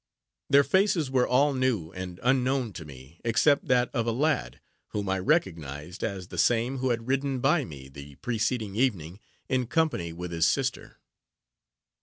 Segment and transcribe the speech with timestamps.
[0.49, 5.07] Their faces were all new and unknown to me, except that of a lad, whom
[5.07, 10.11] I recognized as the same who had ridden by me, the preceding evening, in company
[10.11, 10.97] with his sister.